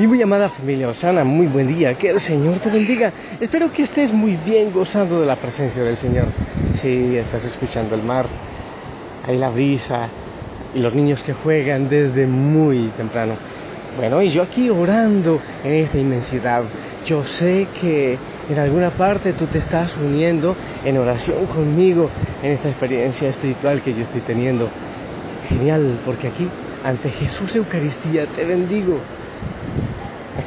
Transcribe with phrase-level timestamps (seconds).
[0.00, 3.12] Mi muy amada familia Osana, muy buen día, que el Señor te bendiga.
[3.38, 6.24] Espero que estés muy bien gozando de la presencia del Señor.
[6.80, 8.24] Sí, estás escuchando el mar,
[9.28, 10.08] hay la brisa
[10.74, 13.34] y los niños que juegan desde muy temprano.
[13.98, 16.62] Bueno, y yo aquí orando en esta inmensidad.
[17.04, 18.16] Yo sé que
[18.48, 22.08] en alguna parte tú te estás uniendo en oración conmigo
[22.42, 24.66] en esta experiencia espiritual que yo estoy teniendo.
[25.46, 26.48] Genial, porque aquí,
[26.84, 28.98] ante Jesús Eucaristía, te bendigo.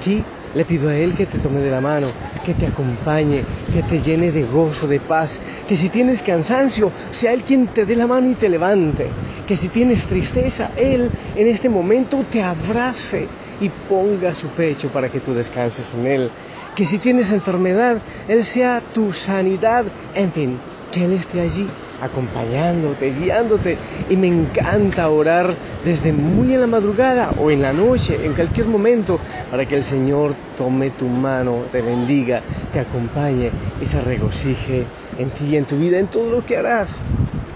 [0.03, 0.21] Aquí
[0.53, 2.07] le pido a Él que te tome de la mano,
[2.45, 7.31] que te acompañe, que te llene de gozo, de paz, que si tienes cansancio, sea
[7.31, 9.07] Él quien te dé la mano y te levante,
[9.47, 13.29] que si tienes tristeza, Él en este momento te abrace
[13.61, 16.31] y ponga su pecho para que tú descanses en Él,
[16.75, 20.57] que si tienes enfermedad, Él sea tu sanidad, en fin,
[20.91, 21.69] que Él esté allí
[22.03, 23.77] acompañándote, guiándote.
[24.09, 28.67] Y me encanta orar desde muy en la madrugada o en la noche, en cualquier
[28.67, 34.85] momento, para que el Señor tome tu mano, te bendiga, te acompañe y se regocije
[35.17, 36.89] en ti y en tu vida, en todo lo que harás.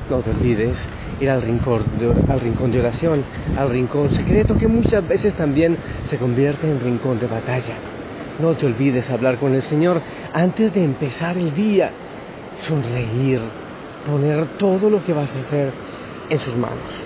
[0.10, 0.78] No te olvides
[1.20, 3.24] ir al rincón, de, al rincón de oración,
[3.58, 7.76] al rincón secreto que muchas veces también se convierte en rincón de batalla.
[8.40, 10.02] No te olvides hablar con el Señor
[10.34, 11.90] antes de empezar el día,
[12.58, 13.42] sonreír,
[14.08, 15.74] poner todo lo que vas a hacer
[16.30, 17.04] en sus manos.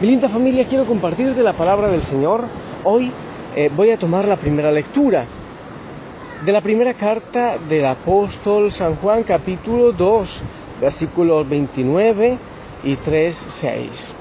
[0.00, 2.44] Mi linda familia, quiero compartirte la palabra del Señor.
[2.82, 3.10] Hoy
[3.54, 5.26] eh, voy a tomar la primera lectura
[6.44, 10.42] de la primera carta del apóstol San Juan, capítulo 2,
[10.80, 12.38] versículos 29
[12.82, 14.14] y 3, 6.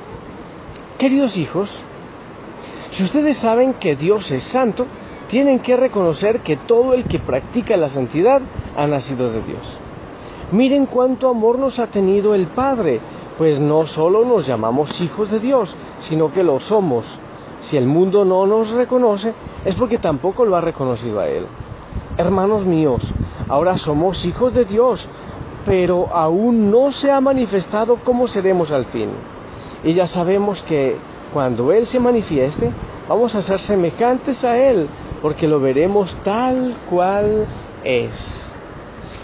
[0.98, 1.70] Queridos hijos,
[2.92, 4.86] si ustedes saben que Dios es santo,
[5.28, 8.42] tienen que reconocer que todo el que practica la santidad
[8.78, 9.80] ha nacido de Dios.
[10.54, 13.00] Miren cuánto amor nos ha tenido el Padre,
[13.40, 17.06] pues no solo nos llamamos hijos de Dios, sino que lo somos.
[17.62, 19.34] Si el mundo no nos reconoce,
[19.66, 21.48] es porque tampoco lo ha reconocido a Él.
[22.18, 23.02] Hermanos míos,
[23.50, 25.08] ahora somos hijos de Dios,
[25.66, 29.10] pero aún no se ha manifestado cómo seremos al fin.
[29.84, 30.98] Y ya sabemos que
[31.34, 32.70] cuando Él se manifieste,
[33.10, 34.88] vamos a ser semejantes a Él,
[35.20, 37.48] porque lo veremos tal cual
[37.84, 38.43] es.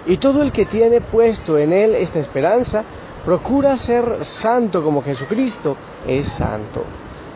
[0.09, 2.83] Y todo el que tiene puesto en él esta esperanza,
[3.23, 5.77] procura ser santo como Jesucristo
[6.07, 6.83] es santo.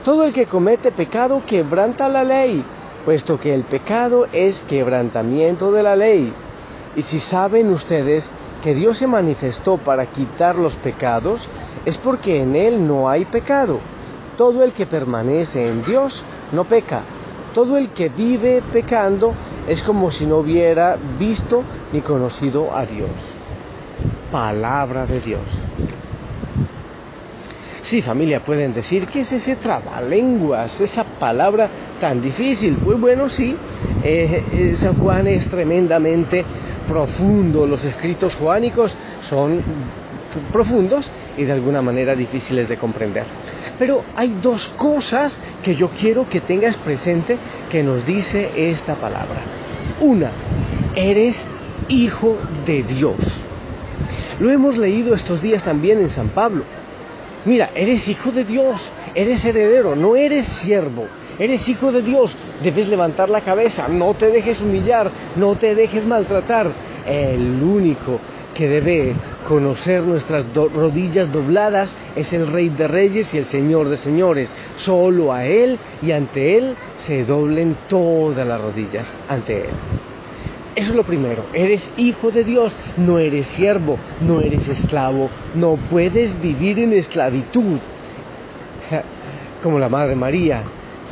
[0.04, 2.66] Todo el que comete pecado quebranta la ley,
[3.06, 6.34] puesto que el pecado es quebrantamiento de la ley.
[6.96, 8.28] Y si saben ustedes
[8.64, 11.48] que Dios se manifestó para quitar los pecados,
[11.86, 13.82] es porque en Él no hay pecado.
[14.36, 17.04] Todo el que permanece en Dios no peca.
[17.54, 19.36] Todo el que vive pecando
[19.68, 23.10] es como si no hubiera visto ni conocido a Dios.
[24.32, 25.42] Palabra de Dios.
[27.84, 30.80] Sí, familia, pueden decir, ¿qué es ese trabalenguas?
[30.80, 31.70] Esa palabra
[32.00, 32.78] tan difícil.
[32.84, 33.56] Pues bueno, sí,
[34.04, 36.44] eh, eh, San Juan es tremendamente
[36.88, 37.68] profundo.
[37.68, 39.62] Los escritos juánicos son
[40.52, 43.26] profundos y de alguna manera difíciles de comprender.
[43.80, 47.38] Pero hay dos cosas que yo quiero que tengas presente
[47.70, 49.42] que nos dice esta palabra.
[50.02, 50.32] Una,
[50.96, 51.46] eres
[51.90, 53.18] hijo de Dios.
[54.40, 56.64] Lo hemos leído estos días también en San Pablo.
[57.46, 58.80] Mira, eres hijo de Dios,
[59.16, 61.08] eres heredero, no eres siervo,
[61.38, 62.34] eres hijo de Dios.
[62.64, 66.72] Debes levantar la cabeza, no te dejes humillar, no te dejes maltratar.
[67.06, 68.20] El único
[68.54, 69.14] que debe
[69.48, 74.54] conocer nuestras rodillas dobladas es el Rey de Reyes y el Señor de Señores.
[74.78, 79.74] Solo a Él y ante Él se doblen todas las rodillas ante Él.
[80.76, 85.78] Eso es lo primero, eres hijo de Dios, no eres siervo, no eres esclavo, no
[85.92, 87.78] puedes vivir en esclavitud.
[89.62, 90.64] Como la Madre María,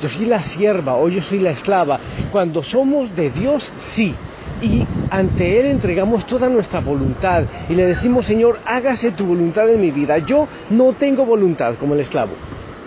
[0.01, 2.00] yo soy la sierva o yo soy la esclava.
[2.31, 4.16] Cuando somos de Dios, sí,
[4.62, 9.81] y ante Él entregamos toda nuestra voluntad y le decimos, Señor, hágase tu voluntad en
[9.81, 10.19] mi vida.
[10.19, 12.31] Yo no tengo voluntad como el esclavo.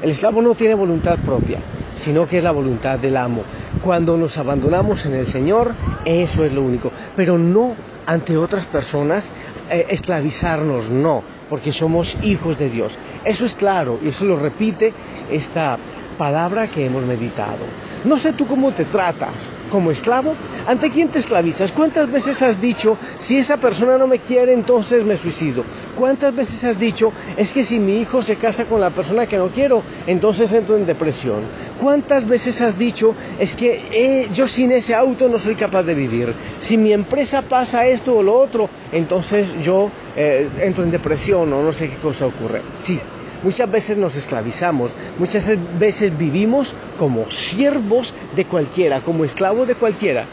[0.03, 1.59] El esclavo no tiene voluntad propia,
[1.95, 3.43] sino que es la voluntad del amo.
[3.83, 5.75] Cuando nos abandonamos en el Señor,
[6.05, 6.91] eso es lo único.
[7.17, 7.75] Pero no
[8.07, 9.31] ante otras personas
[9.71, 12.97] eh, esclavizarnos, no, porque somos hijos de Dios.
[13.25, 14.93] Eso es claro y eso lo repite
[15.31, 15.79] esta
[16.19, 17.65] palabra que hemos meditado.
[18.05, 19.35] No sé tú cómo te tratas
[19.75, 20.37] como esclavo.
[20.69, 21.73] ¿Ante quién te esclavizas?
[21.73, 25.65] ¿Cuántas veces has dicho, si esa persona no me quiere, entonces me suicido?
[25.99, 29.37] ¿Cuántas veces has dicho, es que si mi hijo se casa con la persona que
[29.37, 31.41] no quiero, entonces entro en depresión?
[31.81, 35.95] ¿Cuántas veces has dicho, es que eh, yo sin ese auto no soy capaz de
[35.95, 36.33] vivir?
[36.61, 41.63] Si mi empresa pasa esto o lo otro, entonces yo eh, entro en depresión o
[41.65, 42.63] no sé qué cosa ocurre.
[42.83, 43.01] Sí,
[43.45, 45.45] Muchas veces nos esclavizamos, muchas
[45.79, 50.25] veces vivimos como siervos de cualquiera, como esclavos de cualquiera.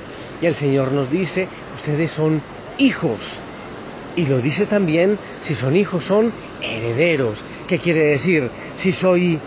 [0.41, 2.41] Y el Señor nos dice, ustedes son
[2.77, 3.19] hijos.
[4.15, 6.31] Y lo dice también, si son hijos, son
[6.61, 7.37] herederos.
[7.67, 8.49] ¿Qué quiere decir?
[8.75, 9.37] Si soy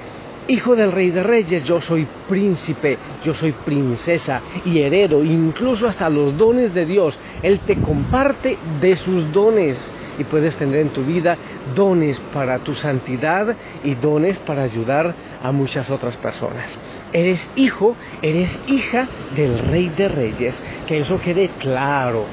[0.46, 6.10] hijo del rey de reyes, yo soy príncipe, yo soy princesa y heredo, incluso hasta
[6.10, 7.18] los dones de Dios.
[7.42, 9.78] Él te comparte de sus dones
[10.18, 11.36] y puedes tener en tu vida
[11.74, 16.78] dones para tu santidad y dones para ayudar a muchas otras personas.
[17.12, 19.06] Eres hijo, eres hija
[19.36, 22.24] del Rey de Reyes, que eso quede claro.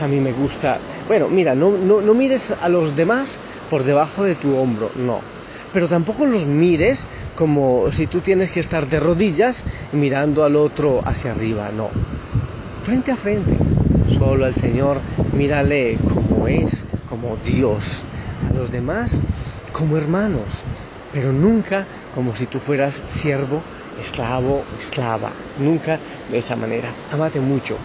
[0.00, 0.78] A mí me gusta.
[1.06, 3.38] Bueno, mira, no, no, no mires a los demás
[3.68, 5.20] por debajo de tu hombro, no.
[5.72, 6.98] Pero tampoco los mires
[7.36, 9.62] como si tú tienes que estar de rodillas
[9.92, 11.88] mirando al otro hacia arriba, no.
[12.84, 13.56] Frente a frente,
[14.18, 14.98] solo al Señor,
[15.32, 16.84] mírale como es,
[17.22, 17.84] como Dios,
[18.50, 19.10] a los demás
[19.72, 20.48] como hermanos,
[21.12, 23.62] pero nunca como si tú fueras siervo,
[24.00, 25.98] esclavo, esclava, nunca
[26.30, 26.90] de esa manera.
[27.12, 27.76] Amate mucho,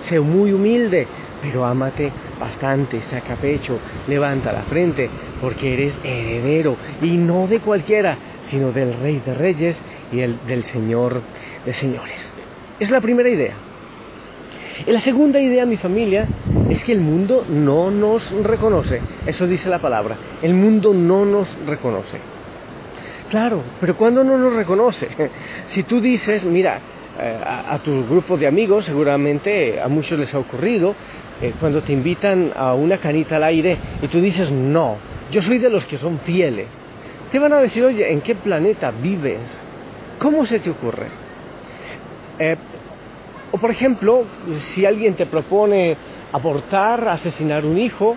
[0.00, 1.06] sé muy humilde,
[1.42, 2.10] pero amate
[2.40, 5.10] bastante, saca pecho, levanta la frente,
[5.40, 9.78] porque eres heredero, y no de cualquiera, sino del Rey de Reyes
[10.12, 11.20] y el, del Señor
[11.66, 12.32] de Señores.
[12.78, 13.54] Es la primera idea.
[14.86, 16.26] Y la segunda idea, mi familia,
[16.68, 19.00] es que el mundo no nos reconoce.
[19.26, 20.16] Eso dice la palabra.
[20.42, 22.18] El mundo no nos reconoce.
[23.30, 25.08] Claro, pero cuando no nos reconoce?
[25.68, 26.78] Si tú dices, mira,
[27.18, 30.94] eh, a, tu grupo de amigos, seguramente a muchos les ha ocurrido,
[31.40, 34.96] eh, cuando te invitan a una canita al aire y tú dices, no,
[35.30, 36.68] yo soy de los que son fieles.
[37.32, 39.40] Te van a decir, oye, ¿en qué planeta vives?
[40.18, 41.06] ¿Cómo se te ocurre?
[42.38, 42.56] Eh,
[43.50, 44.24] o por ejemplo,
[44.58, 45.96] si alguien te propone
[46.34, 48.16] abortar, asesinar un hijo,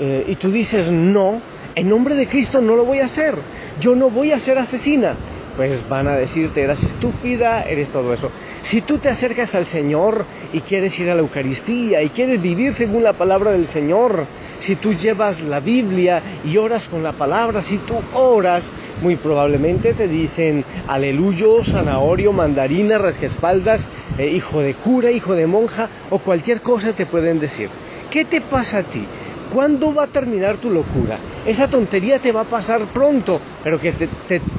[0.00, 1.42] eh, y tú dices no,
[1.74, 3.34] en nombre de Cristo no lo voy a hacer,
[3.78, 5.14] yo no voy a ser asesina,
[5.54, 8.30] pues van a decirte, eres estúpida, eres todo eso.
[8.62, 10.24] Si tú te acercas al Señor
[10.54, 14.24] y quieres ir a la Eucaristía y quieres vivir según la palabra del Señor,
[14.60, 18.64] si tú llevas la Biblia y oras con la palabra, si tú oras,
[19.02, 23.86] muy probablemente te dicen aleluyo, zanahorio, mandarina, rasguespaldas,
[24.18, 27.68] eh, hijo de cura, hijo de monja o cualquier cosa te pueden decir.
[28.10, 29.04] ¿Qué te pasa a ti?
[29.52, 31.18] ¿Cuándo va a terminar tu locura?
[31.46, 33.92] Esa tontería te va a pasar pronto, pero que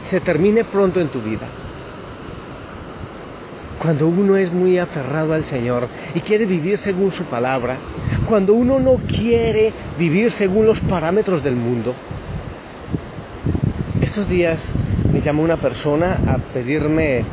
[0.10, 1.48] se termine pronto en tu vida.
[3.82, 7.78] Cuando uno es muy aferrado al Señor y quiere vivir según su palabra,
[8.28, 11.96] cuando uno no quiere vivir según los parámetros del mundo,
[14.21, 14.59] estos días
[15.12, 17.23] me llamó una persona a pedirme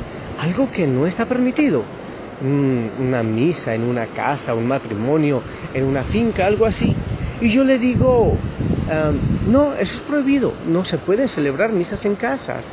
[0.41, 1.83] algo que no está permitido.
[2.41, 5.43] una misa en una casa, un matrimonio,
[5.75, 6.95] en una finca, algo así.
[7.43, 8.35] Y yo le digo,
[9.49, 10.55] no, eso es prohibido.
[10.67, 12.65] No se pueden celebrar misas en casas.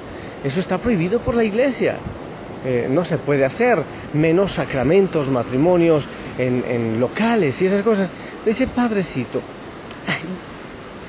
[0.46, 1.98] Eso está prohibido por la iglesia.
[2.64, 3.80] Eh, no se puede hacer,
[4.14, 6.08] menos sacramentos, matrimonios
[6.38, 8.10] en, locales y esas cosas.
[8.46, 9.42] Dice, padrecito,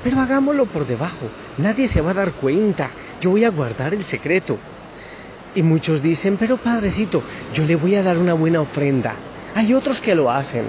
[0.07, 1.25] pero hagámoslo por debajo,
[1.57, 4.57] nadie se va a dar cuenta, yo voy a guardar el secreto.
[5.53, 7.21] Y muchos dicen, pero padrecito,
[7.53, 9.15] yo le voy a dar una buena ofrenda.
[9.53, 10.63] Hay otros que lo hacen.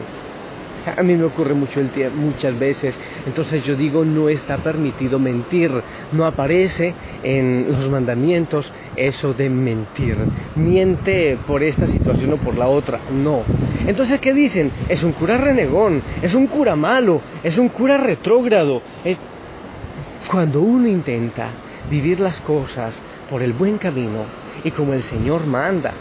[0.96, 2.94] A mí me ocurre mucho el muchas veces.
[3.26, 5.70] Entonces yo digo, no está permitido mentir.
[6.12, 10.16] No aparece en los mandamientos eso de mentir.
[10.56, 13.00] Miente por esta situación o por la otra.
[13.12, 13.42] No.
[13.86, 14.70] Entonces, ¿qué dicen?
[14.88, 18.82] Es un cura renegón, es un cura malo, es un cura retrógrado.
[20.30, 21.48] Cuando uno intenta
[21.90, 24.24] vivir las cosas por el buen camino
[24.64, 25.92] y como el Señor manda,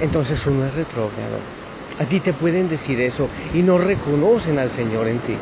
[0.00, 1.57] entonces uno es retrógrado.
[1.98, 5.36] A ti te pueden decir eso y no reconocen al Señor en ti.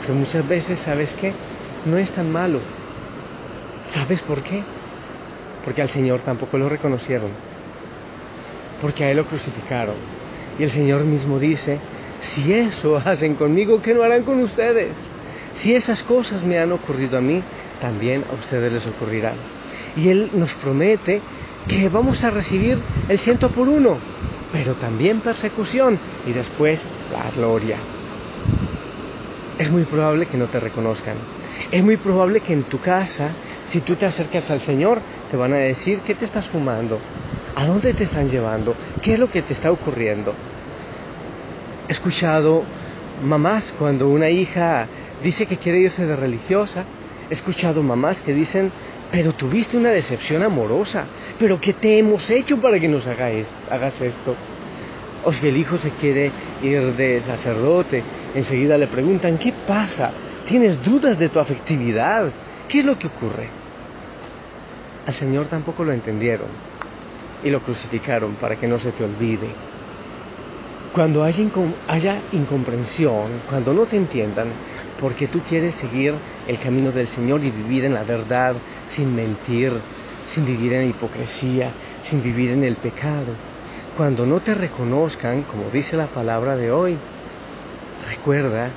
[0.00, 1.32] Pero muchas veces, ¿sabes qué?
[1.86, 2.58] No es tan malo.
[3.90, 4.62] ¿Sabes por qué?
[5.64, 7.30] Porque al Señor tampoco lo reconocieron.
[8.80, 9.94] Porque a Él lo crucificaron.
[10.58, 11.78] Y el Señor mismo dice,
[12.20, 14.90] si eso hacen conmigo, ¿qué no harán con ustedes?
[15.54, 17.40] Si esas cosas me han ocurrido a mí,
[17.80, 19.34] también a ustedes les ocurrirán.
[19.96, 21.20] Y Él nos promete
[21.68, 22.78] que vamos a recibir
[23.08, 23.98] el ciento por uno
[24.52, 27.78] pero también persecución y después la gloria.
[29.58, 31.16] Es muy probable que no te reconozcan.
[31.70, 33.30] Es muy probable que en tu casa,
[33.66, 36.98] si tú te acercas al Señor, te van a decir, ¿qué te estás fumando?
[37.54, 38.74] ¿A dónde te están llevando?
[39.00, 40.34] ¿Qué es lo que te está ocurriendo?
[41.88, 42.64] He escuchado
[43.22, 44.86] mamás cuando una hija
[45.22, 46.84] dice que quiere irse de religiosa.
[47.30, 48.72] He escuchado mamás que dicen,
[49.10, 51.04] pero tuviste una decepción amorosa.
[51.42, 54.36] ¿Pero qué te hemos hecho para que nos hagas esto?
[55.24, 56.30] O si el hijo se quiere
[56.62, 58.00] ir de sacerdote,
[58.36, 60.12] enseguida le preguntan, ¿qué pasa?
[60.46, 62.30] ¿Tienes dudas de tu afectividad?
[62.68, 63.48] ¿Qué es lo que ocurre?
[65.04, 66.46] Al Señor tampoco lo entendieron
[67.42, 69.48] y lo crucificaron para que no se te olvide.
[70.92, 74.46] Cuando haya, incomprensión, cuando no te entiendan,
[75.00, 76.14] porque tú quieres seguir
[76.46, 78.54] el camino del Señor y vivir en la verdad,
[78.90, 79.72] sin mentir,
[80.34, 81.72] sin vivir en hipocresía,
[82.02, 83.34] sin vivir en el pecado.
[83.96, 86.96] Cuando no te reconozcan, como dice la palabra de hoy,
[88.08, 88.70] recuerda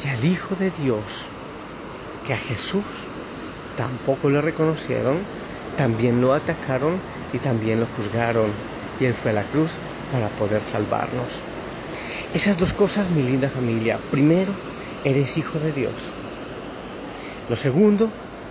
[0.00, 1.04] que al Hijo de Dios,
[2.26, 2.84] que a Jesús,
[3.76, 5.18] tampoco le reconocieron,
[5.76, 6.98] también lo atacaron
[7.32, 8.50] y también lo juzgaron.
[8.98, 9.70] Y Él fue a la cruz
[10.10, 11.28] para poder salvarnos.
[12.32, 13.98] Esas dos cosas, mi linda familia.
[14.10, 14.52] Primero,
[15.04, 15.94] eres hijo de Dios.
[17.48, 18.08] Lo segundo,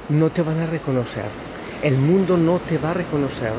[0.09, 1.54] no te van a reconocer.
[1.85, 3.53] El mundo no te va a reconocer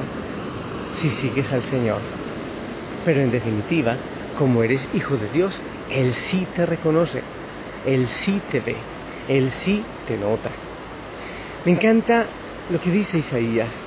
[0.97, 2.01] si sigues al Señor.
[3.05, 3.97] Pero en definitiva,
[4.37, 5.57] como eres hijo de Dios,
[5.93, 7.23] Él sí te reconoce.
[7.87, 8.75] Él sí te ve.
[9.29, 10.51] Él sí te nota.
[11.65, 12.27] Me encanta
[12.69, 13.85] lo que dice Isaías,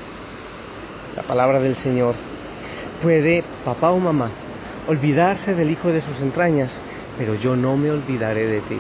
[1.18, 2.16] la palabra del Señor.
[3.04, 4.32] Puede papá o mamá
[4.88, 6.82] olvidarse del hijo de sus entrañas,
[7.18, 8.78] pero yo no me olvidaré de ti,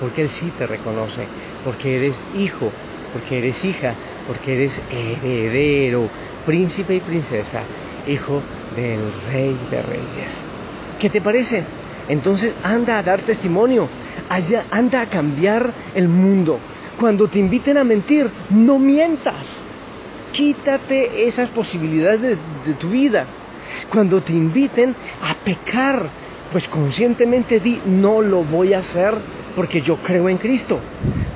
[0.00, 1.26] porque Él sí te reconoce,
[1.64, 2.70] porque eres hijo,
[3.12, 3.94] porque eres hija,
[4.28, 6.08] porque eres heredero,
[6.46, 7.62] príncipe y princesa,
[8.06, 8.42] hijo
[8.76, 9.00] del
[9.32, 10.44] rey de reyes.
[11.00, 11.64] ¿Qué te parece?
[12.08, 13.88] Entonces anda a dar testimonio,
[14.70, 16.60] anda a cambiar el mundo.
[17.00, 19.60] Cuando te inviten a mentir, no mientas.
[20.32, 23.24] Quítate esas posibilidades de, de tu vida.
[23.88, 26.06] Cuando te inviten a pecar,
[26.52, 29.14] pues conscientemente di, no lo voy a hacer
[29.56, 30.80] porque yo creo en Cristo.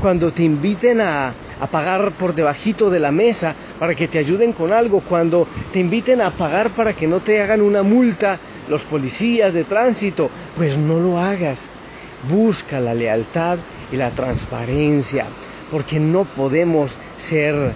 [0.01, 1.33] Cuando te inviten a,
[1.63, 5.79] a pagar por debajito de la mesa para que te ayuden con algo, cuando te
[5.79, 8.37] inviten a pagar para que no te hagan una multa
[8.69, 11.61] los policías de tránsito, pues no lo hagas.
[12.29, 13.59] Busca la lealtad
[13.93, 15.27] y la transparencia,
[15.71, 16.91] porque no podemos
[17.29, 17.75] ser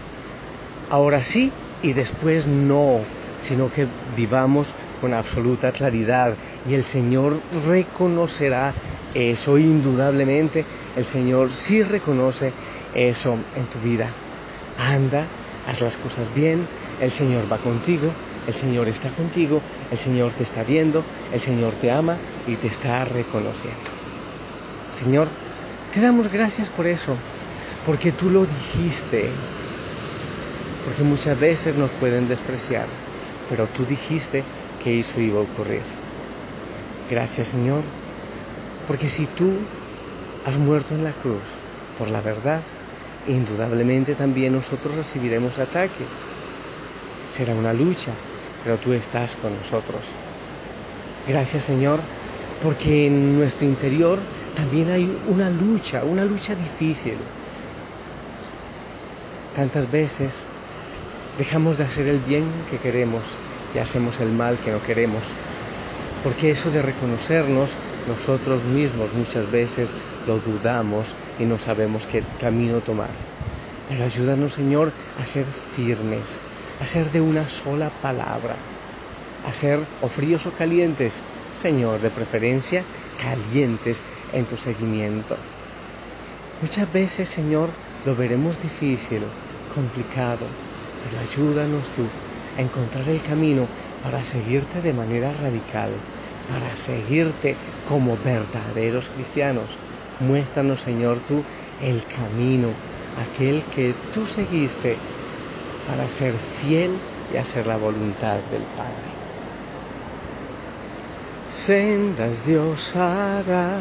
[0.91, 3.03] ahora sí y después no,
[3.43, 4.67] sino que vivamos
[5.01, 6.35] con absoluta claridad
[6.69, 7.39] y el Señor
[7.69, 8.75] reconocerá
[9.15, 10.65] eso indudablemente.
[10.97, 12.53] El Señor sí reconoce
[12.97, 14.09] eso en tu vida.
[14.79, 15.27] Anda,
[15.67, 16.67] haz las cosas bien,
[17.01, 18.11] el Señor va contigo,
[18.47, 19.61] el Señor está contigo,
[19.91, 23.91] el Señor te está viendo, el Señor te ama y te está reconociendo.
[24.99, 25.29] Señor,
[25.93, 27.17] te damos gracias por eso,
[27.85, 29.31] porque tú lo dijiste,
[30.85, 32.87] porque muchas veces nos pueden despreciar,
[33.51, 34.43] pero tú dijiste
[34.83, 35.83] que eso iba a ocurrir.
[37.11, 37.83] Gracias Señor,
[38.87, 39.53] porque si tú
[40.47, 41.43] has muerto en la cruz
[41.99, 42.61] por la verdad,
[43.29, 46.05] indudablemente también nosotros recibiremos ataque.
[47.37, 48.13] Será una lucha,
[48.65, 50.03] pero tú estás con nosotros.
[51.29, 52.01] Gracias Señor,
[52.63, 54.19] porque en nuestro interior
[54.55, 57.17] también hay una lucha, una lucha difícil.
[59.55, 60.33] Tantas veces
[61.39, 63.23] dejamos de hacer el bien que queremos
[63.75, 65.23] y hacemos el mal que no queremos.
[66.23, 67.71] Porque eso de reconocernos,
[68.07, 69.91] nosotros mismos muchas veces
[70.27, 71.07] lo dudamos
[71.39, 73.11] y no sabemos qué camino tomar.
[73.89, 76.25] Pero ayúdanos, Señor, a ser firmes,
[76.81, 78.57] a ser de una sola palabra,
[79.47, 81.13] a ser o fríos o calientes,
[81.63, 82.83] Señor, de preferencia
[83.21, 83.97] calientes
[84.33, 85.37] en tu seguimiento.
[86.63, 87.71] Muchas veces, Señor,
[88.05, 89.23] lo veremos difícil,
[89.75, 90.47] complicado,
[91.05, 92.03] pero ayúdanos tú
[92.57, 93.67] a encontrar el camino
[94.03, 95.91] para seguirte de manera radical,
[96.49, 97.57] para seguirte
[97.89, 99.67] como verdaderos cristianos.
[100.21, 101.43] Muéstranos, Señor, tú
[101.83, 102.69] el camino,
[103.21, 104.97] aquel que tú seguiste
[105.87, 106.93] para ser fiel
[107.33, 109.17] y hacer la voluntad del Padre.
[111.67, 113.81] Sendas Dios hará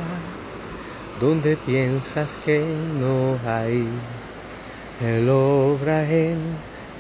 [1.20, 3.88] donde piensas que no hay.
[5.01, 6.38] Él obra en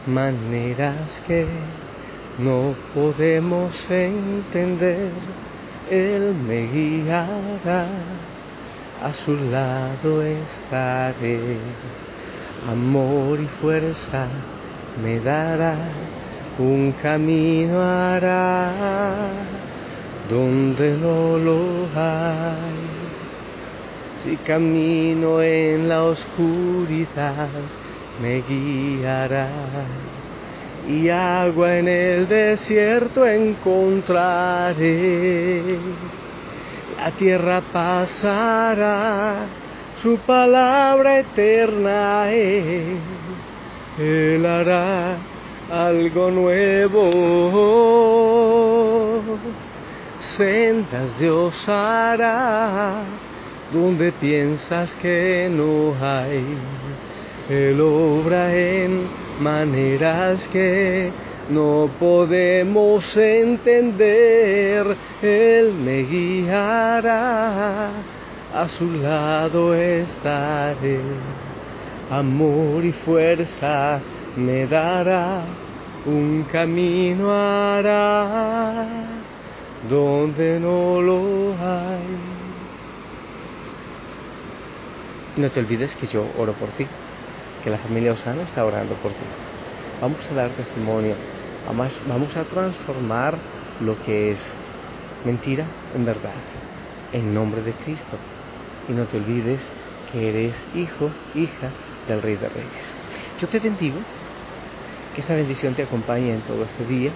[0.05, 1.45] maneras que
[2.37, 5.11] no podemos entender.
[5.89, 7.87] Él me guiará,
[9.03, 11.57] a su lado estaré.
[12.69, 14.27] Amor y fuerza
[15.01, 15.75] me dará,
[16.57, 18.71] un camino hará
[20.29, 22.85] donde no lo hay.
[24.23, 27.49] Si camino en la oscuridad,
[28.21, 29.49] me guiará
[30.87, 34.75] y agua en el desierto encontraré.
[37.05, 39.45] La tierra pasará,
[40.01, 42.97] su palabra eterna es.
[43.99, 45.15] Él hará
[45.71, 47.11] algo nuevo.
[50.35, 53.03] Sendas Dios hará
[53.71, 56.43] donde piensas que no hay.
[57.51, 59.07] Él obra en
[59.39, 61.11] maneras que
[61.49, 64.95] no podemos entender.
[65.21, 67.89] Él me guiará,
[68.53, 70.99] a su lado estaré.
[72.09, 73.99] Amor y fuerza
[74.35, 75.41] me dará,
[76.05, 78.85] un camino hará
[79.89, 82.17] donde no lo hay.
[85.37, 86.87] No te olvides que yo oro por ti,
[87.63, 89.25] que la familia Osana está orando por ti.
[90.01, 91.15] Vamos a dar testimonio,
[91.67, 93.37] vamos, vamos a transformar
[93.81, 94.39] lo que es
[95.25, 96.33] mentira en verdad,
[97.11, 98.17] en nombre de Cristo.
[98.87, 99.59] Y no te olvides
[100.11, 101.71] que eres hijo, hija
[102.07, 102.95] del Rey de Reyes.
[103.39, 103.97] Yo te bendigo,
[105.13, 107.11] que esta bendición te acompañe en todo este día,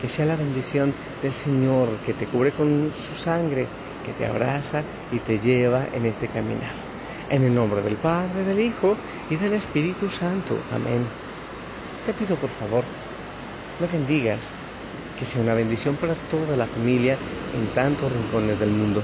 [0.00, 3.66] que sea la bendición del Señor que te cubre con su sangre,
[4.04, 6.72] que te abraza y te lleva en este caminar.
[7.28, 8.96] En el nombre del Padre, del Hijo
[9.28, 10.56] y del Espíritu Santo.
[10.72, 11.04] Amén.
[12.06, 12.84] Te pido por favor,
[13.80, 14.40] me bendigas,
[15.18, 17.16] que sea una bendición para toda la familia
[17.54, 19.02] en tantos rincones del mundo.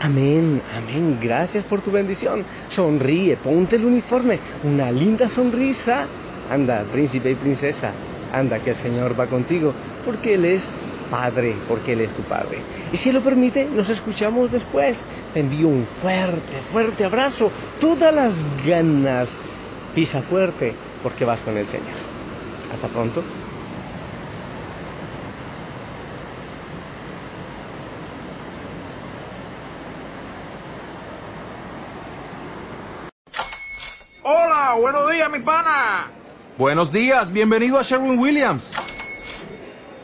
[0.00, 1.18] Amén, amén.
[1.20, 2.44] Gracias por tu bendición.
[2.68, 6.06] Sonríe, ponte el uniforme, una linda sonrisa.
[6.50, 7.92] Anda, príncipe y princesa,
[8.30, 9.72] anda que el Señor va contigo,
[10.04, 10.62] porque Él es
[11.10, 12.58] Padre, porque Él es tu Padre.
[12.92, 14.96] Y si Él lo permite, nos escuchamos después.
[15.32, 18.34] Te envío un fuerte, fuerte abrazo, todas las
[18.64, 19.28] ganas.
[19.94, 21.94] Pisa fuerte, porque vas con el Señor.
[22.72, 23.22] Hasta pronto.
[34.26, 36.10] Hola, buenos días, mi pana.
[36.56, 38.72] Buenos días, bienvenido a Sherwin Williams.